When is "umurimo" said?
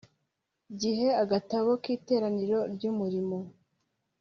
2.91-3.37